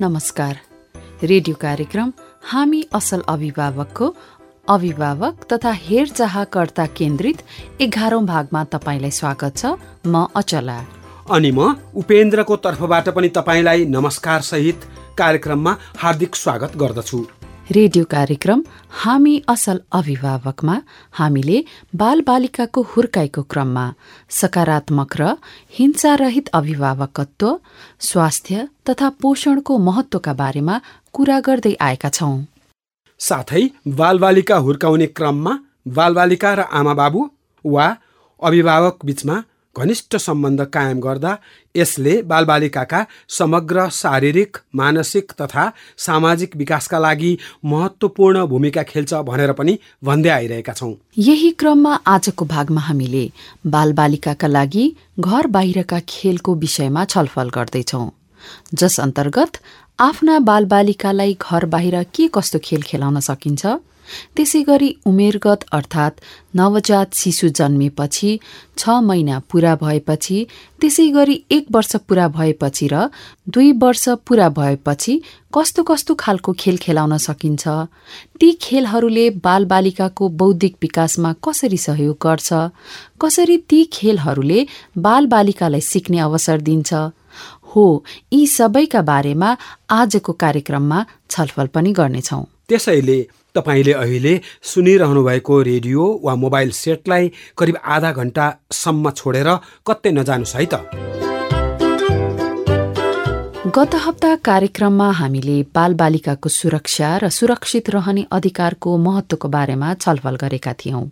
नमस्कार। 0.00 0.54
रेडियो 1.22 1.56
कार्यक्रम 1.60 2.10
हामी 2.42 2.82
असल 2.94 3.20
अभिभावकको 3.28 4.16
अभिभावक 4.68 5.34
तथा 5.52 5.70
हेरचाहकर्ता 5.70 6.86
केन्द्रित 6.86 7.34
एघारौं 7.80 8.26
भागमा 8.26 8.64
तपाईँलाई 8.64 9.10
स्वागत 9.10 9.56
छ। 9.56 9.66
म 10.06 10.26
अचला। 10.36 10.78
अनि 11.30 11.50
म 11.50 11.74
उपेन्द्रको 11.94 12.56
तर्फबाट 12.56 13.08
पनि 13.08 13.28
तपाईँलाई 13.28 13.84
नमस्कार 13.84 14.40
सहित 14.40 14.74
कार्यक्रममा 15.18 15.76
हार्दिक 15.98 16.36
स्वागत 16.36 16.76
गर्दछु। 16.76 17.39
रेडियो 17.72 18.04
कार्यक्रम 18.10 18.62
हामी 19.00 19.32
असल 19.48 19.78
अभिभावकमा 19.98 20.74
हामीले 21.18 21.58
बालबालिकाको 22.00 22.82
हुर्काइको 22.94 23.42
क्रममा 23.52 23.84
सकारात्मक 24.38 25.14
र 25.20 25.28
हिंसारहित 25.78 26.48
अभिभावकत्व 26.60 27.46
स्वास्थ्य 28.08 28.66
तथा 28.90 29.08
पोषणको 29.22 29.76
महत्वका 29.88 30.32
बारेमा 30.40 30.80
कुरा 31.12 31.38
गर्दै 31.48 31.74
आएका 31.88 32.10
छौं। 32.18 32.34
साथै 33.20 33.62
बालबालिका 34.00 34.56
हुर्काउने 34.66 35.06
क्रममा 35.20 35.54
बालबालिका 36.00 36.54
र 36.54 36.66
आमा 36.80 36.94
बाबु 37.02 37.22
वा 37.64 37.86
अभिभावक 38.42 39.06
बीचमा 39.06 39.36
घनिष्ठ 39.76 40.16
सम्बन्ध 40.16 40.64
कायम 40.74 41.00
गर्दा 41.00 41.34
यसले 41.74 42.14
बालबालिकाका 42.22 43.04
समग्र 43.28 43.88
शारीरिक 43.92 44.56
मानसिक 44.74 45.32
तथा 45.40 45.70
सामाजिक 45.98 46.56
विकासका 46.56 46.98
लागि 46.98 47.36
महत्त्वपूर्ण 47.64 48.44
भूमिका 48.46 48.82
खेल्छ 48.82 49.14
भनेर 49.28 49.52
पनि 49.52 49.78
भन्दै 50.04 50.30
आइरहेका 50.30 50.72
छौँ। 50.72 50.94
यही 51.18 51.50
क्रममा 51.60 51.94
आजको 52.06 52.44
भागमा 52.46 52.80
हामीले 52.80 53.24
बालबालिकाका 53.66 54.48
लागि 54.48 54.84
घर 55.20 55.46
बाहिरका 55.56 56.00
खेलको 56.08 56.54
विषयमा 56.56 57.04
छलफल 57.06 57.50
गर्दैछौँ। 57.54 58.08
जस 58.74 58.98
अन्तर्गत 59.00 59.60
आफ्ना 59.98 60.38
बालबालिकालाई 60.50 61.36
घर 61.40 61.64
बाहिर 61.72 62.02
के 62.14 62.28
कस्तो 62.34 62.58
खेल 62.64 62.82
खेलाउन 62.82 63.20
सकिन्छ 63.20 63.66
त्यसै 64.36 64.62
गरी 64.62 64.90
उमेरगत 65.06 65.64
अर्थात् 65.72 66.20
नवजात 66.56 67.14
शिशु 67.14 67.48
जन्मेपछि 67.58 68.30
छ 68.78 68.88
महिना 69.08 69.38
पूरा 69.50 69.74
भएपछि 69.82 70.38
त्यसै 70.80 71.08
गरी 71.16 71.36
एक 71.50 71.66
वर्ष 71.72 71.96
पूरा 72.08 72.28
भएपछि 72.38 72.88
र 72.92 73.08
दुई 73.48 73.72
वर्ष 73.82 74.08
पूरा 74.28 74.48
भएपछि 74.58 75.20
कस्तो 75.54 75.82
कस्तो 75.82 76.14
खालको 76.14 76.52
खेल 76.58 76.76
खेलाउन 76.78 77.16
सकिन्छ? 77.18 77.64
ती 78.40 78.52
खेलहरूले 78.62 79.28
बालबालिकाको 79.46 80.28
बौद्धिक 80.40 80.76
विकासमा 80.82 81.32
कसरी 81.44 81.76
सहयोग 81.86 82.16
गर्छ? 82.22 82.48
कसरी 83.22 83.56
ती 83.70 83.84
खेलहरूले 83.92 84.66
बालबालिकालाई 85.06 85.80
सिक्ने 85.80 86.18
अवसर 86.18 86.60
दिन्छ? 86.68 86.92
हो 87.70 88.04
यी 88.32 88.46
सबैका 88.46 89.02
बारेमा 89.02 89.56
आजको 89.90 90.32
कार्यक्रममा 90.42 91.04
छलफल 91.30 91.66
पनि 91.74 91.92
गर्नेछौँ। 91.92 92.44
त्यसैले 92.68 93.18
तपाईँले 93.54 93.92
अहिले 93.92 94.34
सुनिरहनु 94.62 95.22
भएको 95.24 95.62
रेडियो 95.62 96.02
वा 96.24 96.34
मोबाइल 96.34 96.70
सेटलाई 96.70 97.32
करिब 97.58 97.76
आधा 97.84 98.10
घन्टासम्म 98.12 99.10
छोडेर 99.10 99.48
कतै 99.86 100.10
नजानुहोस् 100.10 100.56
है 100.56 100.66
त। 100.66 100.74
गत 103.76 103.94
हप्ता 103.94 104.34
कार्यक्रममा 104.34 105.10
हामीले 105.10 105.56
बालबालिकाको 105.74 106.48
सुरक्षा 106.48 107.08
र 107.16 107.28
सुरक्षित 107.28 107.90
रहने 107.90 108.26
अधिकारको 108.32 108.96
महत्वको 108.98 109.48
बारेमा 109.48 109.88
छलफल 109.94 110.36
गरेका 110.36 110.72
थियौं। 110.72 111.04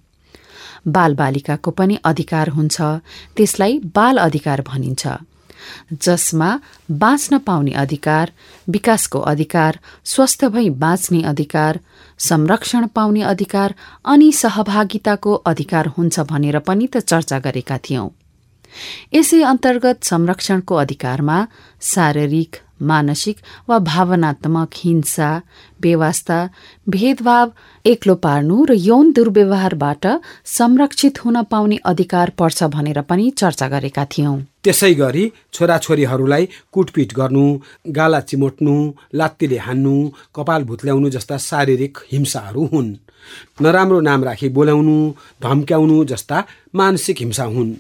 बालबालिकाको 0.88 1.70
पनि 1.70 1.98
अधिकार 2.04 2.48
हुन्छ 2.48 2.76
त्यसलाई 3.36 3.78
बाल 3.94 4.16
अधिकार 4.18 4.60
भनिन्छ। 4.66 5.06
जसमा 6.02 6.60
बाँच्न 6.90 7.38
पाउने 7.38 7.72
अधिकार 7.72 8.32
विकासको 8.68 9.20
अधिकार 9.20 9.78
स्वस्थ 10.04 10.44
भई 10.44 10.70
बाँच्ने 10.70 11.22
अधिकार 11.22 11.80
संरक्षण 12.18 12.86
पाउने 12.86 13.22
अधिकार 13.22 13.74
अनि 14.04 14.32
सहभागिताको 14.32 15.34
अधिकार 15.34 15.86
हुन्छ 15.86 16.20
भनेर 16.20 16.58
पनि 16.58 16.86
त 16.86 16.96
चर्चा 16.96 17.38
गरेका 17.38 17.78
थियौं। 17.78 18.08
यसै 19.14 19.42
अन्तर्गत 19.42 20.04
संरक्षणको 20.04 20.74
अधिकारमा 20.74 21.46
शारीरिक 21.82 22.56
मानसिक 22.82 23.36
वा 23.68 23.78
भावनात्मक 23.78 24.70
हिंसा 24.74 25.30
बेवास्ता 25.80 26.38
भेदभाव 26.88 27.52
एक्लो 27.84 28.14
पार्नु 28.14 28.64
र 28.64 28.72
यौन 28.72 29.12
दुर्व्यवहारबाट 29.12 30.06
संरक्षित 30.44 31.24
हुन 31.24 31.42
पाउने 31.42 31.76
अधिकार 31.84 32.30
पर्छ 32.38 32.64
भनेर 32.64 33.00
पनि 33.00 33.30
चर्चा 33.30 33.68
गरेका 33.68 34.04
थियौं। 34.04 34.38
त्यसै 34.68 34.94
गरी 34.94 35.24
छोराछोरीहरूलाई 35.54 36.44
कुटपिट 36.72 37.10
गर्नु 37.14 37.44
गाला 37.88 38.20
चिमोट्नु 38.20 38.74
लात्तीले 39.14 39.56
हान्नु 39.56 39.94
कपाल 40.36 40.62
भुत्ल्याउनु 40.64 41.08
जस्ता 41.10 41.36
शारीरिक 41.38 41.98
हिंसाहरू 42.12 42.64
हुन्। 42.72 42.90
नराम्रो 43.62 44.00
नाम 44.00 44.24
राखी 44.24 44.48
बोलाउनु 44.48 44.96
धम्क्याउनु 45.42 45.96
जस्ता 46.04 46.44
मानसिक 46.74 47.16
हिंसा 47.20 47.44
हुन्। 47.44 47.72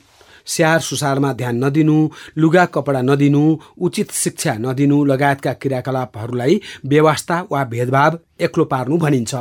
स्याहार 0.46 0.80
सुसारमा 0.80 1.32
ध्यान 1.32 1.64
नदिनु 1.64 1.98
लुगा 2.38 2.64
कपडा 2.64 3.02
नदिनु 3.02 3.42
उचित 3.80 4.12
शिक्षा 4.12 4.52
नदिनु 4.64 5.04
लगायतका 5.04 5.52
क्रियाकलापहरूलाई 5.52 6.60
व्यवस्था 6.86 7.36
वा 7.52 7.64
भेदभाव 7.64 8.18
एक्लो 8.40 8.64
पार्नु 8.64 8.96
भनिन्छ। 8.96 9.34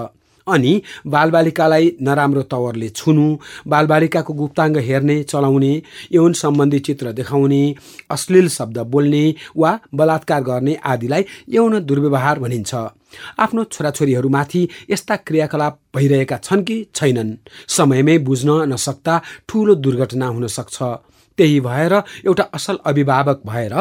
अनि 0.47 0.81
बालबालिकालाई 1.07 1.91
नराम्रो 2.01 2.41
तवरले 2.41 2.89
छुनु 2.89 3.25
बालबालिकाको 3.67 4.33
गुप्ताङ्ग 4.33 4.77
हेर्ने 4.77 5.23
चलाउने 5.23 5.73
यौन 6.11 6.33
सम्बन्धी 6.33 6.79
चित्र 6.79 7.11
देखाउने 7.11 7.63
अश्लील 8.11 8.47
शब्द 8.49 8.77
बोल्ने 8.77 9.23
वा 9.57 9.79
बलात्कार 9.93 10.41
गर्ने 10.43 10.75
आदिलाई 10.85 11.25
यौन 11.49 11.79
दुर्व्यवहार 11.79 12.39
भनिन्छ। 12.39 12.75
आफ्नो 13.39 13.63
छोराछोरीहरूमाथि 13.63 14.67
यस्ता 14.89 15.15
क्रियाकलाप 15.15 15.79
भइरहेका 15.95 16.37
छन् 16.37 16.63
कि 16.63 16.77
छैनन्? 16.95 17.35
समयमै 17.67 18.17
बुझ्न 18.17 18.49
नसक्दा 18.73 19.21
ठुलो 19.47 19.75
दुर्घटना 19.75 20.27
हुन 20.27 20.47
सक्छ। 20.47 20.83
त्यही 21.37 21.59
भएर 21.59 21.93
एउटा 22.25 22.43
असल 22.53 22.77
अभिभावक 22.85 23.41
भएर 23.45 23.73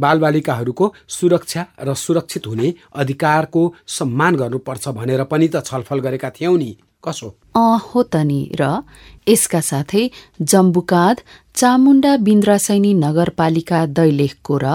बालबालिकाहरूको 0.00 0.92
सुरक्षा 1.08 1.66
र 1.80 1.94
सुरक्षित 1.96 2.46
हुने 2.46 2.74
अधिकारको 2.96 3.62
सम्मान 3.98 4.36
गर्नुपर्छ 4.36 4.88
भनेर 5.00 5.24
पनि 5.24 5.48
त 5.48 5.64
छलफल 5.64 5.98
गरेका 6.00 6.30
थियौँ 6.30 6.56
नि। 6.58 6.70
कसो? 7.04 7.28
हो 7.56 8.02
त 8.02 8.16
नि 8.28 8.40
र 8.60 8.82
यसका 9.28 9.60
साथै 9.60 10.02
जम्बुकाद 10.42 11.20
चामुण्डा 11.54 12.12
बिन्द्रासैनी 12.16 12.92
नगरपालिका 12.94 13.80
दैलेखको 13.96 14.58
र 14.58 14.66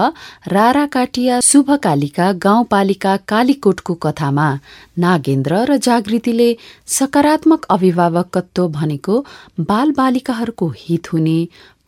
राराकाटिया 0.48 1.38
शुभकालिका 1.40 2.26
गाउँपालिका 2.44 3.16
कालीकोटको 3.30 3.94
कथामा 4.04 4.48
नागेन्द्र 4.98 5.62
र 5.70 5.76
जागृतिले 5.78 6.50
सकारात्मक 6.98 7.66
अभिभावकत्व 7.70 8.68
भनेको 8.68 9.24
बालबालिकाहरूको 9.70 10.72
हित 10.78 11.12
हुने 11.12 11.38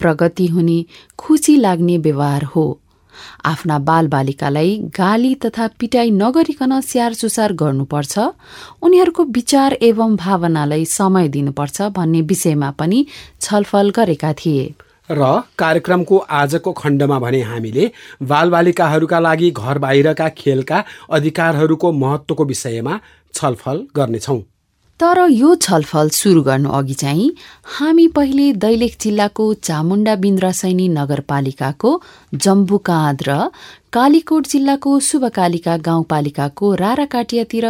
प्रगति 0.00 0.46
हुने 0.46 0.78
खुसी 1.18 1.56
लाग्ने 1.56 1.96
व्यवहार 1.98 2.44
हो। 2.54 2.66
आफ्ना 3.44 3.78
बालबालिकालाई 3.78 4.76
गाली 4.96 5.34
तथा 5.34 5.66
पिटाई 5.80 6.10
नगरिकन 6.10 6.80
स्याहार 6.80 7.12
सुसार 7.12 7.52
गर्नुपर्छ। 7.52 8.18
उनीहरूको 8.82 9.24
विचार 9.24 9.78
एवं 9.82 10.16
भावनालाई 10.16 10.84
समय 10.84 11.28
दिनुपर्छ 11.28 11.82
भन्ने 11.96 12.20
विषयमा 12.22 12.70
पनि 12.70 13.06
छलफल 13.40 13.90
गरेका 13.90 14.32
थिए। 14.32 14.74
र 15.10 15.42
कार्यक्रमको 15.58 16.16
आजको 16.16 16.72
खण्डमा 16.72 17.18
भने 17.18 17.40
हामीले 17.42 17.90
बालबालिकाहरूका 18.22 19.18
लागि 19.18 19.50
घर 19.50 19.78
बाहिरका 19.78 20.28
खेलका 20.28 20.84
अधिकारहरूको 21.10 21.92
महत्त्वको 21.92 22.44
विषयमा 22.44 23.00
छलफल 23.34 23.86
गर्नेछौँ। 23.96 24.40
तर 25.00 25.18
यो 25.30 25.54
छलफल 25.54 26.08
सुरु 26.10 26.40
गर्नु 26.42 26.70
अघि 26.76 26.94
चाहिँ 26.94 27.26
हामी 27.74 28.06
पहिले 28.08 28.46
दैलेख 28.52 28.96
जिल्लाको 29.00 29.44
चामुण्डा 29.66 30.14
बिन्द्रसैनी 30.22 30.86
नगरपालिकाको 30.88 31.90
जम्बुकाँद 32.34 33.22
र 33.28 33.36
कालीकोट 33.92 34.46
जिल्लाको 34.46 34.98
शुभकालिका 35.00 35.76
गाउँपालिकाको 35.88 36.74
राराकाटियातिर 36.74 37.66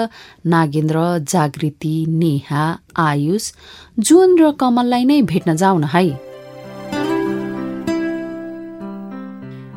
नागेन्द्र 0.46 1.02
जागृति 1.24 1.94
नेहा 2.08 2.64
आयुष 2.96 3.50
जुन 3.98 4.38
र 4.38 4.50
कमललाई 4.60 5.04
नै 5.04 5.20
भेट्न 5.32 5.56
जाउन 5.56 5.84
है। 5.84 6.04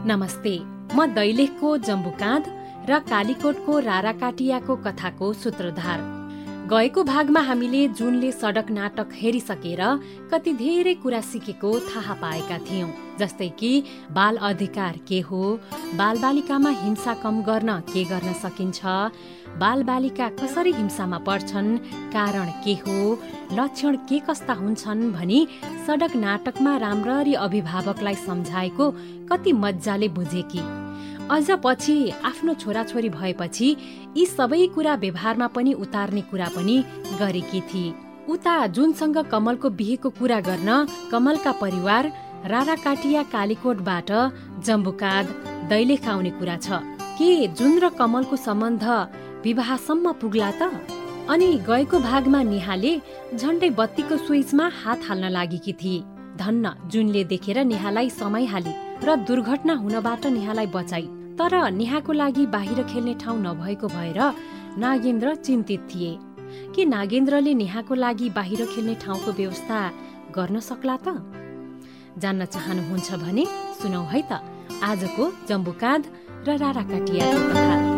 नमस्ते 0.07 0.56
म 0.95 1.06
दैलेखको 1.19 1.77
जम्बुकाँद 1.89 2.50
र 2.89 3.00
कालीकोटको 3.12 3.80
राराकाटियाको 3.81 4.75
कथाको 4.88 5.33
सूत्रधार। 5.33 6.20
गएको 6.71 7.03
भागमा 7.03 7.39
हामीले 7.41 7.88
जुनले 8.00 8.31
सडक 8.31 8.69
नाटक 8.71 9.09
हेरिसकेर 9.13 9.81
कति 10.31 10.51
धेरै 10.56 10.94
कुरा 11.03 11.19
सिकेको 11.21 11.71
थाहा 11.88 12.13
पाएका 12.21 12.57
थियौँ 12.68 12.89
जस्तै 13.19 13.47
कि 13.59 13.71
बाल 14.15 14.38
अधिकार 14.50 15.00
के 15.07 15.19
हो 15.29 15.41
बालबालिकामा 16.00 16.69
हिंसा 16.83 17.13
कम 17.23 17.41
गर्न 17.44 17.79
के 17.91 18.03
गर्न 18.12 18.33
सकिन्छ 18.44 18.79
बालबालिका 19.59 20.29
कसरी 20.39 20.71
हिंसामा 20.73 21.18
पर्छन् 21.27 21.77
कारण 22.15 22.51
के 22.63 22.74
हो 22.85 23.00
लक्षण 23.53 23.95
के 24.09 24.19
कस्ता 24.29 24.53
हुन्छन् 24.62 25.12
भनी 25.13 25.47
सडक 25.88 26.15
नाटकमा 26.25 26.77
राम्ररी 26.85 27.33
अभिभावकलाई 27.47 28.15
सम्झाएको 28.27 28.89
कति 29.31 29.53
मजाले 29.65 30.09
बुझेकी 30.19 30.63
अझ 31.29 31.51
पछि 31.63 31.95
आफ्नो 32.25 32.53
छोराछोरी 32.53 33.09
भएपछि 33.09 33.75
यी 34.18 34.25
सबै 34.25 34.65
कुरा 34.75 34.95
व्यवहारमा 34.95 35.47
पनि 35.47 35.73
उतार्ने 35.73 36.21
कुरा 36.21 36.47
पनि 36.56 36.77
गरेकी 37.19 37.62
थिए 37.69 37.94
उता 38.29 38.56
जुनसँग 38.68 39.18
कमलको 39.31 39.69
बिहेको 39.79 40.09
कुरा 40.19 40.39
गर्न 40.39 40.69
कमलका 41.12 41.51
परिवार 41.62 42.12
राराकाटिया 42.45 43.23
कालीकोटबाट 43.33 44.12
जम्बुकाद 44.65 45.25
दैलेख 45.69 46.07
आउने 46.07 46.29
कुरा 46.39 46.57
छ। 46.57 46.81
के 47.18 47.47
जुन 47.47 47.79
र 47.79 47.89
कमलको 48.00 48.35
सम्बन्ध 48.38 48.85
विवाहसम्म 49.44 50.12
पुग्ला 50.21 50.51
त? 50.51 50.62
अनि 51.29 51.50
गएको 51.67 52.00
भागमा 52.00 52.41
नेहाले 52.44 52.94
झन्डै 53.38 53.69
बत्तीको 53.79 54.17
स्विचमा 54.17 54.65
हात 54.83 55.00
हाल्न 55.07 55.29
लागेकी 55.29 55.74
थिए 55.74 56.03
धन्न 56.38 56.74
जुनले 56.88 57.24
देखेर 57.24 57.63
नेहालाई 57.66 58.10
समाइहाली 58.10 58.74
र 59.04 59.16
दुर्घटना 59.28 59.74
हुनबाट 59.74 60.25
नेहालाई 60.28 60.68
बचाई। 60.68 61.07
तर 61.39 61.54
नेहाको 61.72 62.12
लागि 62.13 62.45
बाहिर 62.45 62.83
खेल्ने 62.83 63.13
ठाउँ 63.22 63.39
नभएको 63.42 63.88
भएर 63.88 64.19
नागेन्द्र 64.78 65.36
चिन्तित 65.36 65.88
थिए। 65.92 66.12
के 66.75 66.86
नागेन्द्रले 66.86 67.54
नेहाको 67.54 67.94
लागि 67.95 68.30
बाहिर 68.30 68.66
खेल्ने 68.66 68.95
ठाउँको 68.95 69.31
व्यवस्था 69.31 69.80
गर्न 70.36 70.60
सक्ला 70.60 70.98
त? 71.07 71.07
जान्न 72.18 72.45
चाहनुहुन्छ 72.45 73.10
भने 73.24 73.45
सुनौ 73.81 74.04
है 74.12 74.22
त। 74.31 74.42
आजको 74.84 75.31
जम्बुकाँध 75.50 76.04
र 76.48 76.57
राराकाटियाको 76.57 77.39
कथा। 77.50 77.90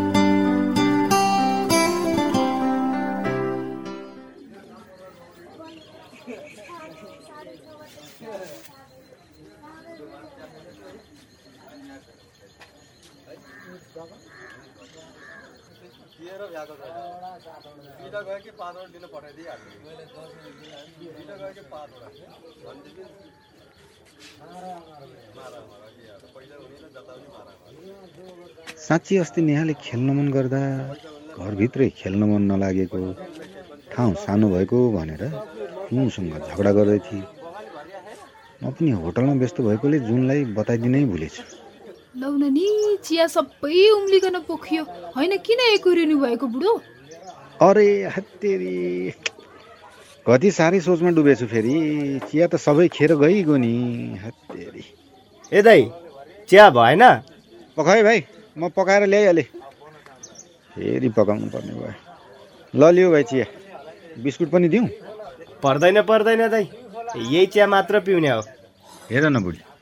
गयो। 16.68 18.40
कि 18.44 18.52
पाँचवटा 18.60 18.88
दिन 18.94 19.04
गयो 21.42 21.52
कि 21.54 21.64
पाँचवटा 21.74 22.08
साँच्ची 28.78 29.14
अस्ति 29.18 29.42
नेहाले 29.42 29.74
खेल्न 29.86 30.10
मन 30.18 30.28
गर्दा 30.36 30.62
घरभित्रै 31.38 31.88
खेल्न 32.00 32.22
मन 32.32 32.42
नलागेको 32.52 33.00
ठाउँ 33.94 34.14
सानो 34.24 34.48
भएको 34.50 34.78
भनेर 34.98 35.24
मुसँग 35.94 36.34
झगडा 36.50 36.72
गर्दै 36.78 37.00
थिए। 37.08 37.24
म 38.62 38.72
पनि 38.72 38.92
होटलमा 39.04 39.34
व्यस्त 39.42 39.58
भएकोले 39.68 39.98
जुनलाई 40.08 40.40
बताइदिनै 40.58 41.02
भुलेछु। 41.12 41.63
लौ 42.14 42.30
नि 42.30 42.68
चिया 43.04 43.26
सबै 43.28 43.90
उम्लिकन 43.90 44.40
पोखियो। 44.48 44.84
होइन 45.16 45.34
किन 45.38 45.60
एकुरिनु 45.74 46.18
भएको 46.20 46.48
बुढो? 46.48 46.74
अरे 47.62 47.88
हत्तेरी। 48.06 48.74
कति 50.26 50.52
साह्रै 50.52 50.80
सोचमा 50.80 51.10
डुबेछु 51.10 51.46
फेरि। 51.50 51.74
चिया 52.30 52.46
त 52.48 52.62
सबै 52.62 52.88
खेर 52.88 53.16
गइगयो 53.18 53.58
नि 53.58 53.74
हत्तेरी। 54.26 54.84
ए 55.52 55.62
दाइ 55.62 55.82
चिया 56.50 56.70
भएन? 56.70 57.04
पकाए 57.78 58.04
भाइ 58.04 58.20
म 58.58 58.70
पकाएर 58.70 59.04
ल्याइहालेँ। 59.10 59.48
फेरि 60.74 61.10
पकाउनु 61.10 61.50
पर्ने 61.50 61.74
भयो। 61.74 61.94
ल 62.74 62.94
लियो 62.94 63.10
भाइ 63.12 63.24
चिया। 63.24 63.46
बिस्कुट 64.22 64.50
पनि 64.54 64.70
दिउँ। 64.70 64.88
पर्दैन 65.66 66.02
पर्दैन 66.06 66.48
दाइ 66.48 66.66
यही 67.18 67.46
चिया 67.48 67.68
मात्र 67.68 68.00
पिउने 68.06 68.30
हो। 68.30 68.42
हेर 69.12 69.26
न 69.30 69.44
बुढी। 69.44 69.73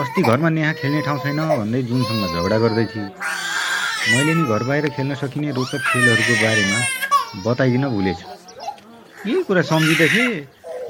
अस्ति 0.00 0.22
घरमा 0.22 0.48
नेहा 0.48 0.72
खेल्ने 0.80 1.00
ठाउँ 1.06 1.18
छैन 1.20 1.40
भन्दै 1.60 1.82
जुनसँग 1.88 2.24
झगडा 2.32 2.58
गर्दै 2.64 2.84
थिए। 2.92 3.08
मैले 4.12 4.32
नि 4.34 4.42
घर 4.48 4.62
बाहिर 4.68 4.88
खेल्न 4.96 5.14
सकिने 5.20 5.50
रोचक 5.52 5.82
खेलहरूको 5.88 6.34
बारेमा 6.42 6.78
बताइदिन 7.44 7.84
भुलेछु। 7.94 8.26
यही 9.28 9.42
कुरा 9.44 9.62
सम्झिँदै 9.62 10.08
थिएँ। 10.14 10.32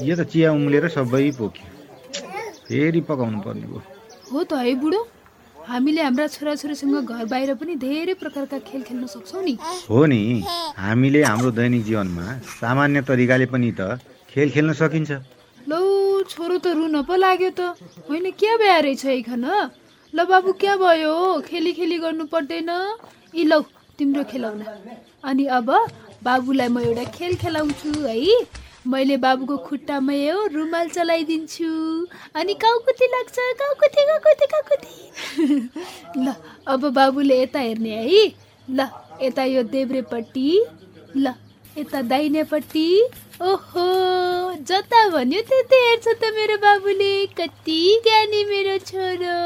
यो 0.06 0.14
त 0.16 0.22
चिया 0.30 0.52
उम्लेर 0.52 0.88
सबै 0.94 1.30
पोख्यो। 1.34 1.66
फेरि 2.68 3.00
पकाउनु 3.08 3.38
पर्ने 3.42 3.66
भयो। 3.66 3.82
हो 4.32 4.44
त 4.44 4.52
है 4.62 4.74
बुढो। 4.78 5.00
हामीले 5.68 6.02
हाम्रा 6.02 6.26
छोराछोरीसँग 6.34 6.96
घर 7.02 7.24
बाहिर 7.26 7.54
पनि 7.58 7.74
धेरै 7.82 8.14
प्रकारका 8.22 8.58
खेल 8.70 8.82
खेल्न 8.86 9.06
सक्छौँ 9.06 9.42
नि। 9.42 9.58
हो 9.90 10.00
नि। 10.06 10.20
हामीले 10.78 11.22
हाम्रो 11.22 11.50
दैनिक 11.58 11.82
जीवनमा 11.84 12.26
सामान्य 12.54 13.02
तरिकाले 13.02 13.46
पनि 13.50 13.70
त 13.78 13.98
खेल 14.30 14.50
खेल्न 14.50 14.72
सकिन्छ। 14.78 15.12
छोरो 16.32 16.56
त 16.64 16.66
रुन 16.76 16.96
पो 17.04 17.14
लाग्यो 17.16 17.50
त। 17.58 17.60
होइन 18.08 18.30
क्या 18.40 18.56
भ्या 18.56 18.78
रहेछ 18.88 19.04
एखन 19.20 19.44
ल 20.14 20.24
बाबु 20.24 20.52
क्या 20.60 20.76
भयो? 20.76 21.14
खेली 21.48 21.72
खेली 21.76 21.98
गर्नु 22.04 22.24
पर्दैन। 22.32 22.70
इ 23.36 23.44
लौ 23.44 23.60
तिम्रो 23.98 24.24
खेलाउन 24.32 24.60
अनि 25.28 25.44
अब 25.58 25.68
बाबुलाई 26.24 26.68
म 26.68 26.78
एउटा 26.80 27.04
खेल 27.16 27.36
खेलाउँछु 27.36 27.90
है? 28.08 28.16
मैले 28.88 29.16
बाबुको 29.24 29.56
खुट्टामा 29.68 30.12
यो 30.12 30.36
रुमाल 30.52 30.88
चलाइदिन्छु। 30.88 31.70
अनि 32.34 32.54
काउकुती 32.64 33.06
लाग्छ 33.14 33.36
काउकुती 33.60 34.02
काउकुती 34.08 34.46
काउकुती। 34.54 34.94
ल 36.24 36.34
अब 36.66 36.82
बाबुले 36.96 37.36
यता 37.42 37.60
हेर्ने 37.60 37.94
है? 38.00 38.24
ल 38.68 38.88
यता 39.22 39.44
यो 39.44 39.62
देब्रेपट्टि। 39.74 40.48
ल 41.16 41.34
यता 41.78 42.02
दाहिनेपट्टि 42.02 42.86
ओहो 43.42 43.84
जता 44.68 44.98
भन्यो 45.12 45.40
त्यतै 45.46 45.78
हेर्छ 45.84 46.04
त 46.08 46.28
मेरो 46.34 46.56
बाबुले 46.64 47.08
कति 47.38 47.78
ज्ञानी 48.04 48.42
मेरो 48.50 48.74
छोरो 48.90 49.38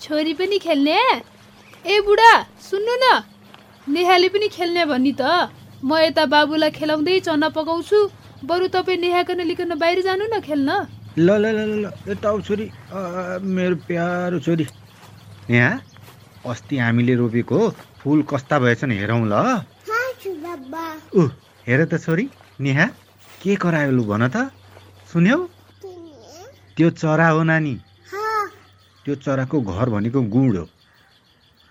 छोरी 0.00 0.34
पनि 0.40 0.58
खेल्ने 0.66 0.98
ए 1.86 1.96
बुढा 2.06 2.30
सुन्नु 2.68 2.94
न 3.02 3.10
नेहाले 3.86 4.28
पनि 4.36 4.48
खेल्ने 4.58 4.84
भन्ने 4.92 5.12
त 5.20 5.50
म 5.82 5.98
यता 6.04 6.26
बाबुलाई 6.34 6.76
खेलाउँदै 6.78 7.18
चना 7.26 7.48
पकाउँछु 7.58 7.98
बरु 8.46 8.70
तपाईँ 8.76 9.00
नेहाकन 9.02 9.42
लिकन 9.50 9.74
बाहिर 9.82 10.02
जानु 10.06 10.30
न 10.30 10.40
खेल्न 10.46 10.70
ल 11.18 11.28
ल 11.42 11.44
ल 11.58 11.60
ल 11.82 11.84
यता 12.10 12.36
छोरी 12.46 12.70
मेरो 13.50 13.82
प्यारो 13.90 14.38
छोरी 14.46 14.70
नेहा 15.50 15.74
अस्ति 16.46 16.78
हामीले 16.84 17.14
रोपेको 17.22 17.60
फुल 18.00 18.22
कस्ता 18.30 18.62
भएछन् 18.62 18.98
हेरौँ 19.00 19.22
ल 19.26 19.44
ऊ 20.70 21.22
हेर 21.66 21.80
त 21.84 21.98
छोरी 22.02 22.24
नेहा 22.60 22.86
के 23.42 23.54
करायो 23.62 23.90
लु 23.90 24.04
भन 24.04 24.22
त? 24.28 24.50
सुन्यौ। 25.12 25.38
त्यो 26.76 26.90
चरा 26.90 27.28
हो 27.28 27.42
नानी। 27.42 27.74
त्यो 29.04 29.14
चराको 29.24 29.60
घर 29.60 29.88
भनेको 29.90 30.20
गुड 30.34 30.56
हो। 30.56 30.64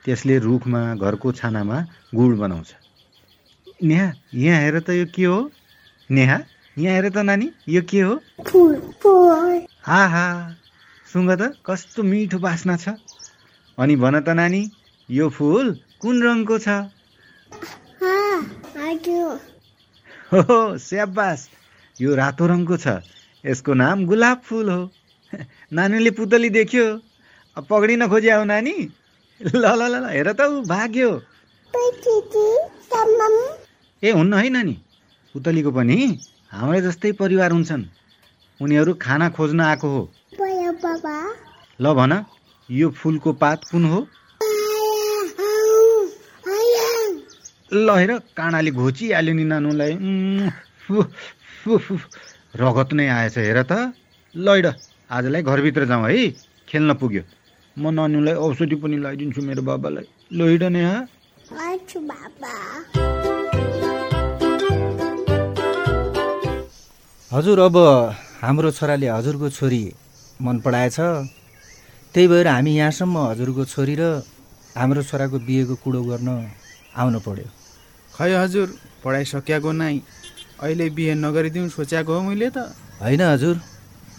त्यसले 0.06 0.36
रुखमा 0.40 0.82
घरको 0.96 1.32
छानामा 1.40 1.78
गुड 2.16 2.38
बनाउँछ। 2.38 2.70
नेहा 3.84 4.08
यहाँ 4.36 4.60
हेर 4.62 4.80
त 4.80 4.90
यो 5.00 5.06
के 5.16 5.24
हो? 5.24 5.40
नेहा 6.12 6.38
यहाँ 6.78 6.96
हेर 6.96 7.10
त 7.10 7.18
नानी 7.30 7.52
यो 7.70 7.82
के 7.90 8.02
हो? 8.02 8.14
हा 9.88 10.02
हा 10.14 10.28
सुँग 11.14 11.32
त 11.32 11.56
कस्तो 11.66 12.04
मिठो 12.04 12.40
बास्ना 12.40 12.76
छ। 12.78 13.00
अनि 13.78 13.96
भन 13.96 14.20
त 14.20 14.30
नानी 14.40 14.62
यो 15.10 15.30
फुल 15.30 15.68
कुन 16.02 16.24
रङको 16.24 16.58
छ? 16.60 16.68
हो 20.34 20.78
स्याबास 20.78 21.50
यो 22.02 22.16
रातो 22.16 22.48
रङको 22.48 22.78
छ। 22.78 22.96
यसको 23.46 23.74
नाम 23.74 24.06
गुलाब 24.06 24.42
फुल 24.46 24.70
हो। 24.70 24.82
नानीले 25.74 26.12
पुतली 26.12 26.50
देख्यो। 26.50 26.86
पक्रिन 27.70 28.08
खोज्या 28.08 28.38
हो 28.38 28.44
नानी। 28.44 28.76
ल 29.42 29.64
ल 29.80 29.82
ल 29.94 29.96
हेर 30.10 30.32
त 30.34 30.42
ऊ 30.42 30.62
भाग्यो। 30.62 31.12
ए 34.04 34.12
हुन्न 34.12 34.34
है 34.34 34.50
नानी। 34.50 34.76
पुतलीको 35.36 35.72
पनि 35.72 35.98
हाम्रै 36.52 36.82
जस्तै 36.82 37.12
परिवार 37.12 37.52
हुन्छन्। 37.52 37.84
उनीहरू 38.60 38.94
खाना 38.94 39.30
खोज्न 39.30 39.60
आएको 39.62 39.88
हो। 39.88 40.02
ल 41.80 41.94
भन 41.94 42.14
यो 42.70 42.90
फुलको 42.90 43.34
पात 43.34 43.64
कुन 43.72 43.86
हो? 43.86 44.08
ल 47.74 47.90
हेर 47.90 48.12
काँडाले 48.34 48.72
घोचिहाल्यो 48.72 49.34
नि 49.38 49.44
नानुलाई। 49.46 49.94
रगत 52.62 52.90
नै 52.98 53.08
आएछ 53.08 53.38
हेर 53.38 53.62
त। 53.62 53.94
ल 54.36 54.48
हिँड 54.50 54.68
आजलाई 55.10 55.42
घरभित्र 55.46 55.86
जाउँ 55.86 56.10
है। 56.10 56.34
खेल्न 56.66 56.94
पुग्यो। 56.98 57.24
म 57.78 57.94
नानीलाई 57.94 58.34
औषधि 58.34 58.76
पनि 58.82 58.98
लगाइदिन्छु 59.06 59.42
मेरो 59.46 59.62
बाबालाई। 59.70 60.06
ल 60.34 60.40
हिँड 60.50 60.64
ने 60.74 60.82
हजुर 67.32 67.60
अब 67.60 67.78
हाम्रो 68.42 68.70
छोराले 68.74 69.08
हजुरको 69.08 69.50
छोरी 69.50 69.84
मन 70.42 70.60
पराएछ। 70.66 70.98
त्यही 72.14 72.28
भएर 72.28 72.48
हामी 72.48 72.72
यहाँसम्म 72.78 73.18
हजुरको 73.30 73.64
छोरी 73.66 73.96
र 74.02 74.26
हाम्रो 74.74 75.02
छोराको 75.06 75.38
बिहेको 75.46 75.76
कुरो 75.86 76.02
गर्न 76.10 76.30
आउनु 76.98 77.20
पर्यो 77.22 77.59
खै 78.20 78.32
हजुर 78.36 78.68
पढाइ 79.04 79.26
सकिएको 79.32 79.72
नै 79.72 79.96
अहिले 80.60 80.88
बिहे 80.96 81.14
नगरिदिउँ 81.16 81.70
सोचेको 81.72 82.12
हो 82.14 82.22
मैले 82.28 82.50
त। 82.52 82.76
होइन 83.00 83.22
हजुर। 83.24 83.56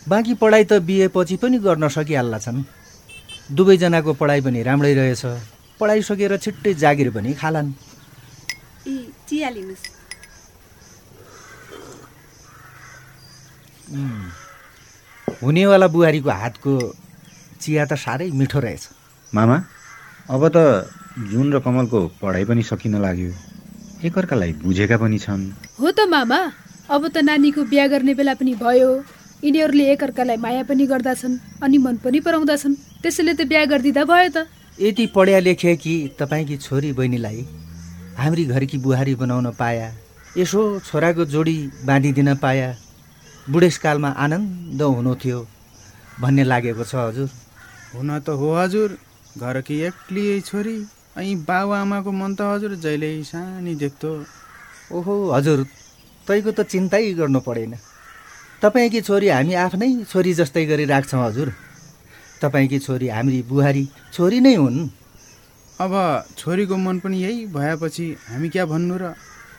बाँकी 0.08 0.34
पढाइ 0.40 0.64
त 0.64 0.72
बिहेपछि 0.88 1.36
पनि 1.36 1.58
गर्न 1.60 1.88
सकिहाल्ला 1.92 2.38
छन्। 2.40 2.64
दुवैजनाको 3.52 4.12
पढाइ 4.16 4.40
पनि 4.40 4.62
राम्रै 4.64 4.92
रहेछ। 4.96 5.22
पढाइ 5.80 6.00
सकेर 6.08 6.32
छिट्टै 6.40 6.72
जागिर 6.80 7.10
पनि 7.12 7.30
खालान्। 7.36 7.68
हुनेवाला 15.42 15.86
बुहारीको 15.92 16.30
हातको 16.30 16.72
चिया 17.60 17.84
त 17.84 17.92
साह्रै 18.00 18.30
मिठो 18.32 18.58
रहेछ। 18.64 18.82
मामा 19.34 19.56
अब 20.32 20.42
त 20.48 20.56
जुन 21.30 21.46
र 21.52 21.60
कमलको 21.60 21.98
पढाइ 22.22 22.44
पनि 22.48 22.62
सकिन 22.64 22.96
लाग्यो। 23.04 23.49
एकअर्कालाई 24.04 24.52
बुझेका 24.64 24.96
पनि 24.96 25.18
छन्। 25.18 25.42
हो 25.80 25.90
त 25.90 26.08
मामा 26.08 26.40
अब 26.88 27.02
त 27.08 27.16
नानीको 27.20 27.64
बिहा 27.70 27.86
गर्ने 27.92 28.14
बेला 28.16 28.34
पनि 28.40 28.54
भयो। 28.56 28.90
यिनीहरूले 29.44 29.84
एकअर्कालाई 29.92 30.36
माया 30.36 30.62
पनि 30.68 30.84
गर्दछन् 30.86 31.36
अनि 31.64 31.78
मन 31.84 31.96
पनि 32.04 32.20
पराउँदछन्। 32.20 32.74
त्यसैले 33.02 33.32
त 33.34 33.44
बिहा 33.50 33.64
गरिदिँदा 33.72 34.04
भयो 34.04 34.30
त। 34.36 34.48
यति 34.80 35.06
पढ्या 35.14 35.38
लेखे 35.40 35.76
कि 35.76 35.94
तपाईँकी 36.18 36.56
छोरी 36.56 36.92
बहिनीलाई 36.96 37.40
हाम्री 38.16 38.44
घरकी 38.52 38.78
बुहारी 38.84 39.14
बनाउन 39.20 39.50
पाया 39.60 39.88
यसो 40.36 40.60
छोराको 40.88 41.24
जोडी 41.24 41.56
बाँधिदिन 41.84 42.34
पाया 42.40 42.68
बुढेसकालमा 43.50 44.10
आनन्द 44.24 44.82
हुनु 44.82 45.14
थियो 45.20 45.38
भन्ने 46.20 46.44
लागेको 46.44 46.84
छ 46.84 46.94
हजुर। 46.94 47.28
हुन 47.94 48.08
त 48.20 48.28
हो 48.40 48.48
हजुर 48.56 48.96
घरकी 49.36 49.76
एक्लै 49.88 50.40
छोरी। 50.48 50.76
अनि 51.16 51.34
बाबुआमाको 51.48 52.10
मन 52.10 52.34
त 52.34 52.40
हजुर 52.50 52.72
जहिले 52.84 53.10
सानी 53.26 53.74
देख्थो 53.82 54.10
ओहो 54.94 55.14
हजुर 55.34 55.58
तैको 56.26 56.50
त 56.52 56.60
चिन्तै 56.70 57.02
गर्नु 57.18 57.40
परेन। 57.42 57.74
तपाईँकी 58.62 59.00
छोरी 59.08 59.28
हामी 59.34 59.54
आफ्नै 59.64 59.90
छोरी 60.06 60.32
जस्तै 60.38 60.64
गरी 60.70 60.84
राख्छौँ 60.86 61.22
हजुर। 61.26 61.48
तपाईँकी 62.42 62.78
छोरी 62.86 63.08
हाम्री 63.10 63.40
बुहारी 63.50 63.84
छोरी 64.14 64.38
नै 64.40 64.54
हुन्। 64.54 64.78
अब 65.80 65.92
छोरीको 66.38 66.76
मन 66.76 66.96
पनि 67.02 67.16
यही 67.26 67.46
भएपछि 67.56 68.06
हामी 68.30 68.48
क्या 68.54 68.64
भन्नु 68.70 68.94
र 69.02 69.04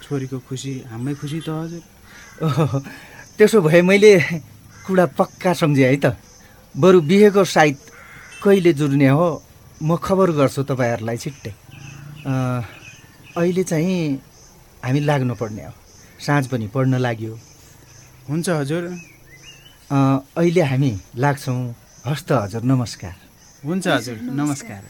छोरीको 0.06 0.38
खुसी 0.48 0.74
हाम्रै 0.92 1.14
खुसी 1.20 1.40
त 1.44 1.50
हजुर। 1.50 1.84
ओहो 2.46 2.80
त्यसो 3.38 3.62
भए 3.68 3.82
मैले 3.82 4.14
कुरा 4.88 5.06
पक्का 5.20 5.52
सम्झेँ 5.54 5.86
है 5.86 5.98
त। 6.00 6.16
बरु 6.76 7.02
बिहेको 7.10 7.44
साइत 7.44 7.80
कहिले 8.44 8.72
जुर्ने 8.80 9.10
हो? 9.12 9.30
म 9.82 9.96
खबर 9.98 10.32
गर्छु 10.32 10.64
तपाईँहरूलाई 10.64 11.18
छिट्टै। 11.18 11.52
अँ, 12.26 12.62
अहिले 13.38 13.64
चाहिँ 13.64 13.98
हामी 14.86 15.00
लाग्नुपर्ने 15.00 15.64
हो। 15.66 15.74
साँझ 16.26 16.48
पनि 16.48 16.68
पढ्न 16.68 16.94
लाग्यो। 17.02 17.34
हुन्छ 18.30 18.50
हजुर। 18.50 18.84
अँ, 19.92 20.18
अहिले 20.38 20.62
हामी 20.62 20.92
लाग्छौँ। 21.18 21.60
हस्त 22.08 22.32
हजुर 22.32 22.62
नमस्कार। 22.64 23.16
हुन्छ 23.66 23.88
हजुर 23.88 24.18
नमस्कार। 24.22 24.84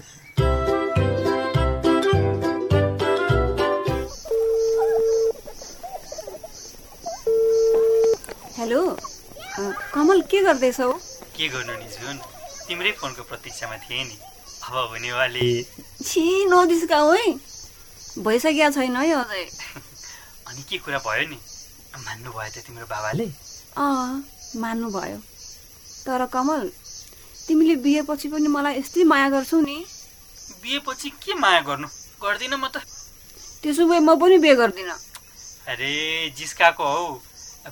हेलो 8.57 8.81
अ, 8.87 9.61
कमल 9.93 10.21
के 10.31 10.41
गर्दैछौ? 10.43 10.91
के 11.37 11.47
गर्नु 11.49 11.73
नि 11.79 11.87
जुन? 11.95 12.17
तिम्रै 12.67 12.91
फोनको 12.91 13.23
प्रतीक्षामा 13.23 13.77
थिएँ 13.77 14.03
नि। 14.03 14.17
अब 14.71 14.89
हुनेवाले 14.89 15.47
छि 16.07 16.21
नजिस्काऊ 16.47 17.11
है 17.11 17.31
भइसकेको 18.23 18.69
छैन 18.71 18.95
है 18.95 19.11
अझै। 19.13 19.43
अनि 20.47 20.63
के 20.69 20.77
कुरा 20.79 20.99
भयो 21.03 21.27
नि? 21.27 21.39
मान्नु 21.99 22.31
भयो 22.31 22.51
त 22.55 22.63
तिम्रो 22.63 22.85
बाबाले? 22.87 23.25
अँ 23.75 24.23
मान्नुभयो। 24.55 25.17
तर 26.07 26.25
कमल 26.31 26.71
तिमीले 27.47 27.75
बिहेपछि 27.83 28.27
पनि 28.31 28.47
मलाई 28.47 28.79
यस्तै 28.79 29.03
माया 29.03 29.27
गर्छौ 29.35 29.59
नि। 29.59 29.75
बिहेपछि 30.63 31.09
के 31.19 31.33
माया 31.35 31.61
गर्नु? 31.67 31.87
गर्दिनँ 32.23 32.55
म 32.55 32.71
त। 32.71 32.79
त्यसो 33.63 33.91
भए 33.91 33.99
म 33.99 34.15
पनि 34.15 34.37
बिहे 34.39 34.55
गर्दिनँ। 34.55 34.97
अरे 35.67 35.91
जिस्काको 36.31 36.87
हौ। 36.87 37.03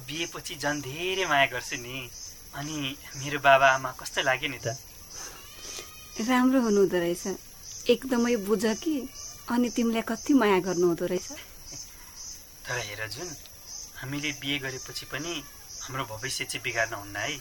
बिहेपछि 0.03 0.55
झन् 0.59 0.83
धेरै 0.83 1.31
माया 1.31 1.47
गर्छु 1.55 1.79
नि। 1.79 2.11
अनि 2.59 2.77
मेरो 3.23 3.39
बाबा 3.39 3.67
आमा 3.71 3.95
कस्तो 4.03 4.27
लाग्यो 4.27 4.49
नि 4.51 4.59
त? 4.59 4.75
राम्रो 6.19 6.59
हुनुहुँदो 6.61 6.97
रहेछ। 6.99 7.25
एकदमै 7.89 8.35
बुझ 8.47 8.63
कि 8.83 8.93
अनि 9.51 9.69
तिमीलाई 9.75 10.03
कति 10.09 10.33
माया 10.33 10.59
गर्नु 10.67 10.85
हुँदो 10.87 11.05
रहेछ। 11.05 11.27
तर 12.65 12.77
हेर 12.77 13.01
जुन 13.07 13.29
हामीले 13.99 14.31
बिहे 14.41 14.57
गरेपछि 14.59 15.05
पनि 15.11 15.33
हाम्रो 15.83 16.03
भविष्य 16.05 16.45
चाहिँ 16.45 16.63
बिगार्न 16.63 16.93
हुन्न 16.93 17.15
है। 17.15 17.37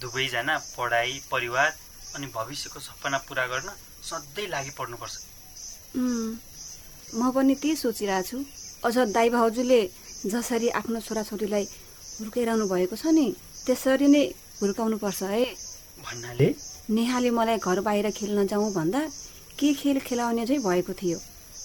दुवैजना 0.00 0.54
पढाइ 0.76 1.20
परिवार 1.32 1.70
अनि 2.14 2.26
भविष्यको 2.34 2.80
सपना 2.80 3.18
पुरा 3.28 3.46
गर्न 3.46 3.68
सधैँ 4.02 4.46
लागि 4.48 4.70
पर्नुपर्छ। 4.78 5.14
म 5.96 7.30
पनि 7.34 7.54
त्यही 7.54 7.76
सोचिरहेको 7.76 8.28
छु। 8.28 8.38
अझ 8.84 8.96
दाइ 9.12 9.28
भाउजूले 9.30 9.80
जसरी 10.26 10.68
आफ्नो 10.80 11.00
छोराछोरीलाई 11.00 11.64
हुर्काइरहनु 12.18 12.64
भएको 12.68 12.96
छ 12.96 13.12
नि 13.12 13.26
त्यसरी 13.66 14.08
नै 14.08 14.24
हुर्काउनुपर्छ 14.62 15.22
है। 15.22 15.44
भन्नाले 16.00 16.48
नेहाले 16.90 17.30
मलाई 17.30 17.58
घर 17.58 17.80
बाहिर 17.80 18.10
खेल्न 18.10 18.46
जाउँ 18.46 18.72
भन्दा 18.74 19.00
के 19.58 19.72
खेल 19.74 19.98
खेलाउने 20.00 20.46
चाहिँ 20.46 20.62
भएको 20.62 20.92
थियो। 20.92 21.18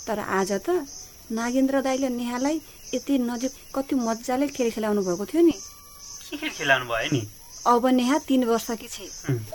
तर 0.08 0.20
आज 0.20 0.52
त 0.52 0.86
नागेन्द्र 1.32 1.82
दाईले 1.82 2.10
नेहालाई 2.10 2.62
यति 2.94 3.18
नजिक 3.20 3.52
कति 3.76 3.96
मजाले 3.96 4.48
खेल 4.48 4.72
खेलाउनु 4.72 5.02
भएको 5.02 5.26
थियो 5.26 5.42
नि। 5.42 5.52
के 5.52 6.38
खेल 6.38 6.50
खेलाउनु 6.50 6.86
भयो 6.86 7.10
नि? 7.14 7.22
अब 7.68 7.86
नेहा 7.88 8.18
तिन 8.18 8.44
वर्षकी 8.44 8.88
छे। 8.88 9.06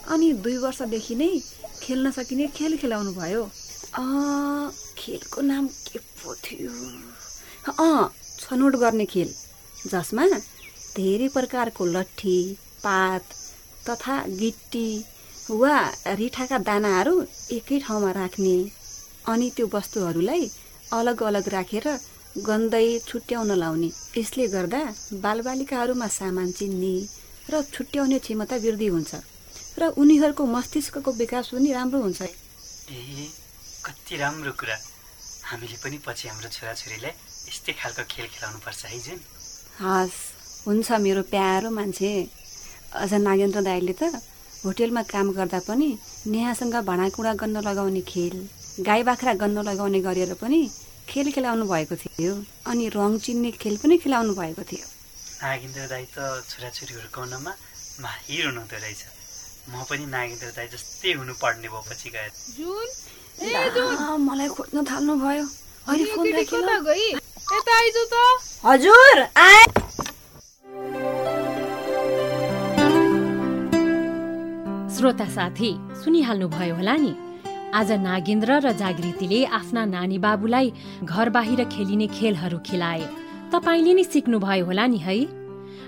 अनि 0.08 0.32
दुई 0.32 0.56
वर्षदेखि 0.56 1.14
नै 1.14 1.30
खेल्न 1.82 2.10
सकिने 2.10 2.46
खेल 2.46 2.76
खेलाउनु 2.76 3.12
भयो। 3.12 3.42
अँ, 3.98 4.70
खेलको 4.98 5.40
नाम 5.40 5.66
के 5.66 5.98
पो 5.98 6.34
थियो? 6.34 6.70
अँ 7.80 8.12
छनौट 8.38 8.76
गर्ने 8.76 9.04
खेल 9.04 9.34
जसमा 9.90 10.26
धेरै 10.96 11.28
प्रकारको 11.28 11.84
लट्ठी 11.84 12.38
पात 12.84 13.22
तथा 13.88 14.22
गिट्टी 14.28 15.04
वा 15.50 15.76
रिठाका 16.18 16.58
दानाहरू 16.58 17.14
एकै 17.56 17.78
ठाउँमा 17.86 18.10
राख्ने। 18.12 18.56
अनि 19.30 19.46
त्यो 19.56 19.66
वस्तुहरूलाई 19.74 20.42
अलग 20.92 21.22
अलग 21.22 21.48
राखेर 21.48 21.86
गन्दै 22.48 22.86
छुट्याउन 23.06 23.50
लाउने। 23.62 23.90
यसले 24.18 24.46
गर्दा 24.54 24.82
बालबालिकाहरूमा 25.22 26.08
सामान 26.18 26.50
चिन्ने 26.58 26.94
र 27.50 27.62
छुट्याउने 27.74 28.18
क्षमता 28.18 28.56
वृद्धि 28.64 28.88
हुन्छ 28.94 29.12
र 29.78 29.82
उनीहरूको 29.94 30.44
मस्तिष्कको 30.46 31.10
विकास 31.22 31.46
पनि 31.54 31.70
राम्रो 31.78 31.98
हुन्छ। 32.02 32.22
ए 32.22 33.30
कति 33.86 34.14
राम्रो 34.18 34.52
कुरा। 34.58 34.76
हामीले 35.46 35.76
पनि 35.78 35.96
पछि 36.06 36.28
हाम्रो 36.28 36.48
छोराछोरीलाई 36.50 37.14
यस्तै 37.48 37.72
खालको 37.80 38.02
खेल 38.10 38.26
खेलाउनु 38.34 38.58
पर्छ 38.66 38.82
है 38.90 38.98
जुन। 38.98 39.18
हस् 39.78 40.18
हुन्छ 40.66 40.88
मेरो 41.06 41.22
प्यारो 41.30 41.70
मान्छे। 41.70 42.10
अझ 42.98 43.12
नागेन्द्र 43.14 43.62
दाईले 43.62 43.94
त 43.94 44.10
होटेलमा 44.66 45.02
काम 45.14 45.26
गर्दा 45.38 45.60
पनि 45.68 45.88
नेहासँग 46.32 46.76
भाँडाकुँडा 46.90 47.32
गर्न 47.40 47.56
लगाउने 47.68 48.02
खेल 48.12 48.36
गाई 48.86 49.02
बाख्रा 49.08 49.32
गन्न 49.42 49.58
लगाउने 49.68 50.00
गरेर 50.06 50.32
पनि 50.42 50.60
खेल 51.08 51.26
खेलाउनु 51.32 51.64
भएको 51.72 51.96
थियो 52.02 52.32
अनि 52.70 52.84
रङ 52.94 53.10
चिन्ने 53.24 53.50
खेल 53.62 53.76
पनि 53.82 53.96
खेलाउनु 54.04 54.32
भएको 54.34 54.62
थियो। 54.70 54.86
नागेन्द्र 55.42 55.86
दाई 55.92 56.04
त 56.14 56.18
छोराछोरी 56.50 56.94
हुर्काउनमा 56.94 57.52
माहिर 58.04 58.42
हुनुहुँदो 58.46 58.76
रहेछ। 58.84 59.02
म 59.70 59.72
पनि 59.90 60.04
नागेन्द्र 60.16 60.48
दाई 60.56 60.66
जस्तै 60.74 61.12
हुनु 61.18 61.32
पर्ने 61.42 61.68
भयो 61.68 61.82
पछि 61.90 62.08
गएर 62.14 62.30
मलाई 64.28 64.48
खोज्न 64.56 64.76
थाल्नु 64.90 65.14
भयो 65.22 65.46
हजुर 68.66 69.16
श्रोता 75.06 75.24
साथी 75.24 75.68
सुनिहाल्नुभयो 76.02 76.74
होला 76.74 76.94
नि। 76.98 77.12
आज 77.78 77.90
नागेन्द्र 78.02 78.52
र 78.58 78.72
जागृतिले 78.74 79.44
आफ्ना 79.44 79.84
नानी 79.86 80.18
बाबुलाई 80.18 80.72
घर 81.04 81.30
बाहिर 81.30 81.62
खेलिने 81.64 82.06
खेलहरू 82.10 82.58
खेलाए। 82.66 83.06
तपाईँले 83.54 83.92
नि 83.94 84.04
सिक्नुभयो 84.04 84.64
होला 84.66 84.86
नि 84.86 84.98
है? 84.98 85.16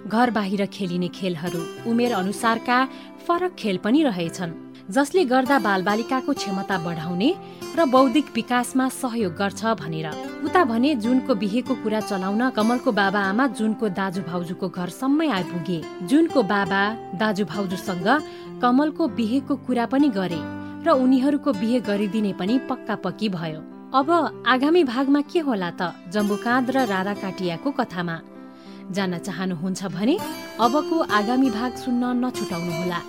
घर 0.07 0.31
बाहिर 0.31 0.67
खेलिने 0.67 1.09
खेलहरू 1.09 1.91
उमेर 1.91 2.13
अनुसारका 2.15 2.79
फरक 3.27 3.55
खेल 3.59 3.77
पनि 3.83 4.03
रहेछन्। 4.03 4.68
जसले 4.89 5.25
गर्दा 5.25 5.59
बालबालिकाको 5.61 6.33
क्षमता 6.33 6.77
बढाउने 6.81 7.31
र 7.77 7.85
बौद्धिक 7.87 8.27
विकासमा 8.35 8.89
सहयोग 8.91 9.33
गर्छ 9.37 9.77
भनेर। 9.77 10.07
उता 10.49 10.63
भने 10.65 10.95
जुनको 11.05 11.35
बिहेको 11.35 11.75
कुरा 11.85 12.01
चलाउन 12.09 12.43
कमलको 12.57 12.91
बाबा 12.93 13.21
आमा 13.31 13.47
जुनको 13.53 13.89
दाजु 13.93 14.23
भाउजूको 14.25 14.69
घरसम्मै 14.69 15.29
आइपुगे। 15.29 15.79
जुनको 16.09 16.43
बाबा 16.43 16.81
दाजु 17.21 17.45
भाउजूसँग 17.45 18.09
कमलको 18.63 19.09
बिहेको 19.13 19.55
कुरा 19.67 19.87
पनि 19.93 20.09
गरे 20.09 20.41
र 20.87 20.89
उनीहरूको 20.97 21.53
बिहे 21.53 21.81
गरिदिने 21.85 22.33
पनि 22.41 22.59
पक्का 22.65 22.95
पक्की 23.05 23.29
भयो। 23.29 23.61
अब 23.93 24.09
आगामी 24.49 24.83
भागमा 24.85 25.21
के 25.29 25.41
होला 25.45 25.71
त 25.77 25.93
जम्बुकाँद 26.09 26.71
र 26.71 26.77
राधा 26.89 27.15
काटियाको 27.21 27.71
कथामा? 27.77 28.17
जान 28.97 29.13
चाहनुहुन्छ 29.21 29.81
भने 29.93 30.17
अबको 30.65 30.97
आगामी 31.13 31.51
भाग 31.53 31.73
सुन्न 31.77 32.03
नछुटाउनुहोला। 32.25 33.01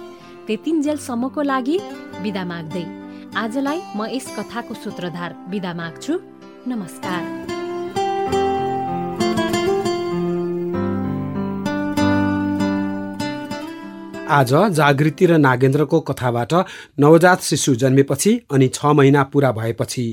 त्यतिन्जेलसम्मको 0.50 1.42
लागि 1.46 1.78
बिदा 2.24 2.44
माग्दै 2.44 2.82
आजलाई 3.38 3.80
म 3.96 4.06
यस 4.10 4.28
कथाको 4.38 4.74
सूत्रधार 4.74 5.32
बिदा 5.50 5.72
माग्छु। 5.74 6.14
नमस्कार। 6.68 7.22
आज 14.30 14.54
जागृति 14.74 15.26
र 15.26 15.38
नागेन्द्रको 15.38 16.00
कथाबाट 16.10 16.54
नवजात 17.00 17.40
शिशु 17.42 17.76
जन्मेपछि 17.76 18.32
अनि 18.52 18.68
छ 18.74 18.94
महिना 18.98 19.24
पुरा 19.30 19.52
भएपछि 19.52 20.06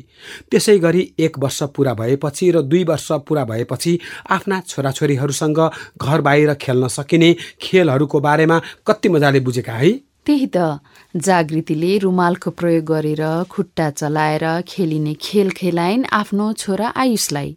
त्यसै 0.50 0.78
गरी 0.78 1.02
एक 1.18 1.38
वर्ष 1.38 1.62
पुरा 1.76 1.94
भएपछि 1.94 2.50
र 2.50 2.62
दुई 2.62 2.82
वर्ष 2.84 3.08
पुरा 3.28 3.44
भएपछि 3.44 3.98
आफ्ना 4.30 4.60
छोराछोरीहरूसँग 4.68 5.60
घर 5.96 6.20
बाहिर 6.20 6.54
खेल्न 6.60 6.88
सकिने 6.88 7.30
खेलहरूको 7.60 8.20
बारेमा 8.20 8.60
कति 8.86 9.08
मजाले 9.08 9.40
बुझेका 9.40 9.72
है? 9.72 9.92
त्यही 10.26 10.46
त। 10.54 10.58
जागृतिले 11.26 11.96
रुमालको 11.98 12.50
प्रयोग 12.50 12.84
गरेर 12.84 13.22
खुट्टा 13.50 13.90
चलाएर 13.90 14.44
खेलिने 14.68 15.14
खेल 15.20 15.50
खेलाइन् 15.58 16.04
आफ्नो 16.12 16.52
छोरा 16.52 16.88
आयुषलाई। 17.02 17.56